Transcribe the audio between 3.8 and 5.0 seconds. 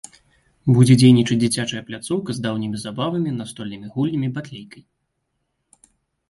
гульнямі, батлейкай.